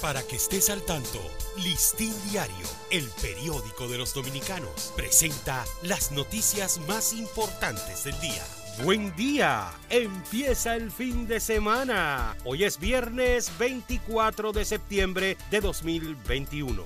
[0.00, 1.20] Para que estés al tanto,
[1.56, 8.44] Listín Diario, el periódico de los dominicanos, presenta las noticias más importantes del día.
[8.84, 12.36] Buen día, empieza el fin de semana.
[12.44, 16.84] Hoy es viernes 24 de septiembre de 2021.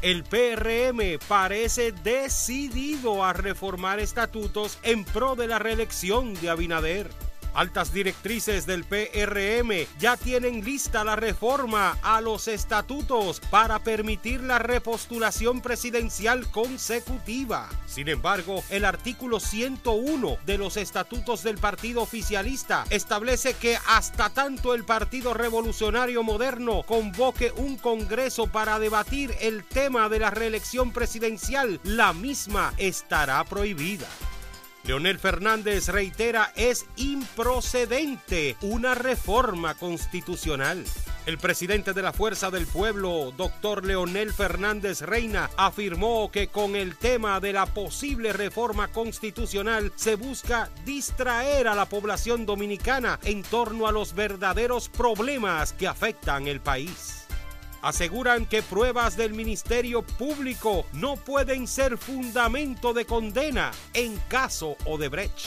[0.00, 7.25] El PRM parece decidido a reformar estatutos en pro de la reelección de Abinader.
[7.56, 14.58] Altas directrices del PRM ya tienen lista la reforma a los estatutos para permitir la
[14.58, 17.70] repostulación presidencial consecutiva.
[17.86, 24.74] Sin embargo, el artículo 101 de los estatutos del partido oficialista establece que hasta tanto
[24.74, 31.80] el Partido Revolucionario Moderno convoque un congreso para debatir el tema de la reelección presidencial,
[31.84, 34.06] la misma estará prohibida.
[34.86, 40.84] Leonel Fernández reitera es improcedente una reforma constitucional.
[41.26, 46.94] El presidente de la Fuerza del Pueblo, doctor Leonel Fernández Reina, afirmó que con el
[46.96, 53.88] tema de la posible reforma constitucional se busca distraer a la población dominicana en torno
[53.88, 57.15] a los verdaderos problemas que afectan el país
[57.86, 65.46] aseguran que pruebas del Ministerio Público no pueden ser fundamento de condena en caso Odebrecht.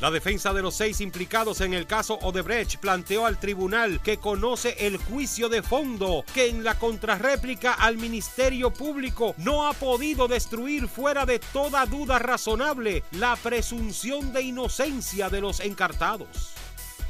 [0.00, 4.74] La defensa de los seis implicados en el caso Odebrecht planteó al tribunal que conoce
[4.86, 10.88] el juicio de fondo que en la contrarréplica al Ministerio Público no ha podido destruir
[10.88, 16.54] fuera de toda duda razonable la presunción de inocencia de los encartados.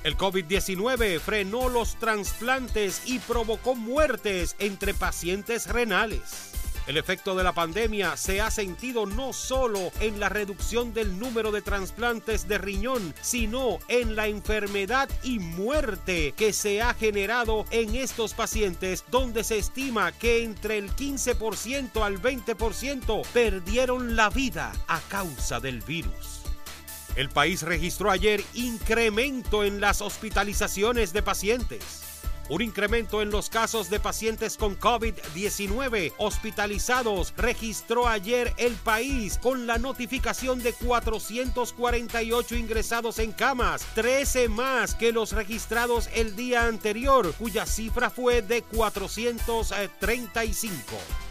[0.05, 6.51] El COVID-19 frenó los trasplantes y provocó muertes entre pacientes renales.
[6.87, 11.53] El efecto de la pandemia se ha sentido no solo en la reducción del número
[11.53, 17.95] de trasplantes de riñón, sino en la enfermedad y muerte que se ha generado en
[17.95, 25.01] estos pacientes, donde se estima que entre el 15% al 20% perdieron la vida a
[25.09, 26.44] causa del virus.
[27.17, 32.01] El país registró ayer incremento en las hospitalizaciones de pacientes.
[32.51, 39.67] Un incremento en los casos de pacientes con COVID-19 hospitalizados registró ayer el país con
[39.67, 47.33] la notificación de 448 ingresados en camas, 13 más que los registrados el día anterior,
[47.39, 51.24] cuya cifra fue de 435.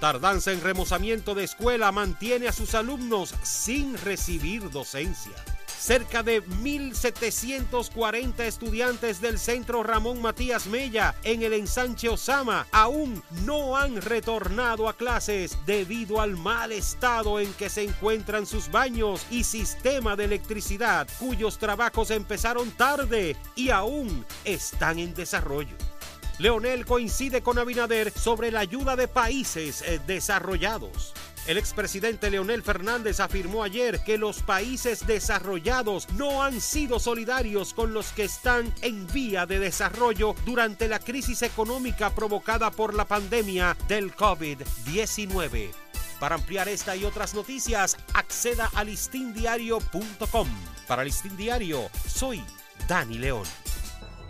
[0.00, 5.34] Tardanza en remozamiento de escuela mantiene a sus alumnos sin recibir docencia.
[5.66, 13.76] Cerca de 1.740 estudiantes del Centro Ramón Matías Mella en el ensanche Osama aún no
[13.76, 19.44] han retornado a clases debido al mal estado en que se encuentran sus baños y
[19.44, 25.76] sistema de electricidad, cuyos trabajos empezaron tarde y aún están en desarrollo.
[26.40, 31.12] Leonel coincide con Abinader sobre la ayuda de países eh, desarrollados.
[31.46, 37.92] El expresidente Leonel Fernández afirmó ayer que los países desarrollados no han sido solidarios con
[37.92, 43.76] los que están en vía de desarrollo durante la crisis económica provocada por la pandemia
[43.86, 45.68] del COVID-19.
[46.18, 50.48] Para ampliar esta y otras noticias, acceda a listindiario.com.
[50.88, 52.42] Para Listín Diario, soy
[52.88, 53.44] Dani León.